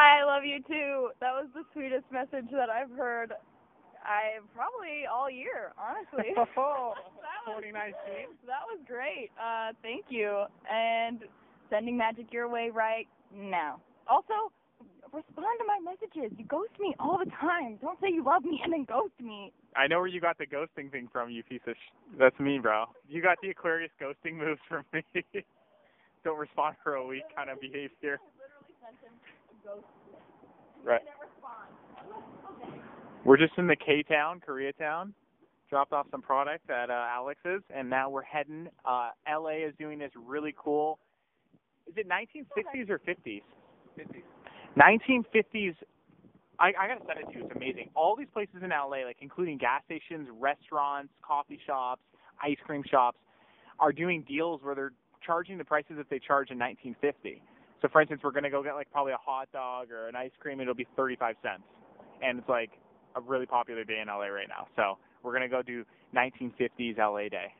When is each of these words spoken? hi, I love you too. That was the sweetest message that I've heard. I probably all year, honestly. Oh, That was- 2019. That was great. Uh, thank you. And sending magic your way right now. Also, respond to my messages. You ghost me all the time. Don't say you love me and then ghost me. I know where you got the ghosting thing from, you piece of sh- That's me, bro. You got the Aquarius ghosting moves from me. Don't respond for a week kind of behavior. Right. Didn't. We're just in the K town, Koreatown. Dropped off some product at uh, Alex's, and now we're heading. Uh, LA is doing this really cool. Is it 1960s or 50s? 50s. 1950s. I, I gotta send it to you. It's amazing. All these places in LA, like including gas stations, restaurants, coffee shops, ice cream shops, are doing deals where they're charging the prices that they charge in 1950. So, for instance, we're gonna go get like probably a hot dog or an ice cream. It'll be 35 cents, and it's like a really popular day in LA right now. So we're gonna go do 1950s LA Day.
hi, 0.00 0.20
I 0.20 0.24
love 0.24 0.44
you 0.44 0.62
too. 0.64 1.10
That 1.20 1.32
was 1.36 1.46
the 1.54 1.62
sweetest 1.72 2.04
message 2.10 2.48
that 2.52 2.70
I've 2.70 2.90
heard. 2.96 3.32
I 4.02 4.40
probably 4.56 5.04
all 5.04 5.28
year, 5.30 5.72
honestly. 5.76 6.32
Oh, 6.56 6.94
That 7.20 7.52
was- 7.52 7.60
2019. 7.60 8.32
That 8.48 8.64
was 8.64 8.80
great. 8.88 9.28
Uh, 9.36 9.72
thank 9.82 10.06
you. 10.08 10.44
And 10.72 11.20
sending 11.68 11.96
magic 11.98 12.32
your 12.32 12.48
way 12.48 12.70
right 12.72 13.06
now. 13.36 13.80
Also, 14.08 14.48
respond 15.12 15.52
to 15.60 15.66
my 15.68 15.78
messages. 15.84 16.32
You 16.38 16.46
ghost 16.46 16.72
me 16.80 16.94
all 16.98 17.18
the 17.18 17.30
time. 17.40 17.76
Don't 17.82 18.00
say 18.00 18.08
you 18.08 18.24
love 18.24 18.42
me 18.44 18.60
and 18.64 18.72
then 18.72 18.84
ghost 18.88 19.12
me. 19.20 19.52
I 19.76 19.86
know 19.86 19.98
where 19.98 20.08
you 20.08 20.20
got 20.20 20.38
the 20.38 20.46
ghosting 20.46 20.90
thing 20.90 21.08
from, 21.12 21.28
you 21.30 21.42
piece 21.42 21.60
of 21.68 21.74
sh- 21.76 21.92
That's 22.18 22.38
me, 22.40 22.58
bro. 22.58 22.86
You 23.08 23.20
got 23.22 23.36
the 23.42 23.50
Aquarius 23.50 23.92
ghosting 24.00 24.34
moves 24.36 24.60
from 24.66 24.84
me. 24.94 25.04
Don't 26.24 26.38
respond 26.38 26.76
for 26.82 26.94
a 26.94 27.06
week 27.06 27.24
kind 27.36 27.50
of 27.50 27.60
behavior. 27.60 28.18
Right. 30.84 31.00
Didn't. 31.00 32.82
We're 33.24 33.36
just 33.36 33.52
in 33.58 33.66
the 33.66 33.76
K 33.76 34.02
town, 34.02 34.40
Koreatown. 34.46 35.12
Dropped 35.68 35.92
off 35.92 36.06
some 36.10 36.22
product 36.22 36.68
at 36.68 36.90
uh, 36.90 37.06
Alex's, 37.14 37.62
and 37.72 37.88
now 37.88 38.10
we're 38.10 38.22
heading. 38.22 38.68
Uh, 38.84 39.10
LA 39.30 39.66
is 39.66 39.74
doing 39.78 39.98
this 39.98 40.10
really 40.16 40.54
cool. 40.58 40.98
Is 41.86 41.94
it 41.96 42.08
1960s 42.08 42.90
or 42.90 42.98
50s? 42.98 43.42
50s. 43.98 44.22
1950s. 44.76 45.74
I, 46.58 46.68
I 46.68 46.88
gotta 46.88 47.00
send 47.06 47.20
it 47.20 47.32
to 47.32 47.38
you. 47.38 47.44
It's 47.44 47.54
amazing. 47.54 47.90
All 47.94 48.16
these 48.16 48.28
places 48.32 48.56
in 48.62 48.70
LA, 48.70 49.04
like 49.06 49.18
including 49.20 49.58
gas 49.58 49.82
stations, 49.84 50.28
restaurants, 50.40 51.12
coffee 51.22 51.58
shops, 51.66 52.02
ice 52.42 52.58
cream 52.64 52.82
shops, 52.90 53.18
are 53.78 53.92
doing 53.92 54.24
deals 54.28 54.60
where 54.62 54.74
they're 54.74 54.92
charging 55.24 55.56
the 55.56 55.64
prices 55.64 55.96
that 55.96 56.10
they 56.10 56.18
charge 56.18 56.50
in 56.50 56.58
1950. 56.58 57.42
So, 57.82 57.88
for 57.88 58.00
instance, 58.00 58.20
we're 58.22 58.32
gonna 58.32 58.50
go 58.50 58.62
get 58.62 58.74
like 58.74 58.90
probably 58.90 59.12
a 59.12 59.18
hot 59.24 59.50
dog 59.52 59.90
or 59.90 60.08
an 60.08 60.16
ice 60.16 60.32
cream. 60.40 60.60
It'll 60.60 60.74
be 60.74 60.86
35 60.96 61.36
cents, 61.42 61.62
and 62.22 62.38
it's 62.38 62.48
like 62.48 62.70
a 63.16 63.20
really 63.20 63.46
popular 63.46 63.84
day 63.84 64.00
in 64.00 64.08
LA 64.08 64.26
right 64.26 64.48
now. 64.48 64.66
So 64.76 64.98
we're 65.22 65.32
gonna 65.32 65.48
go 65.48 65.62
do 65.62 65.84
1950s 66.14 66.98
LA 66.98 67.28
Day. 67.28 67.52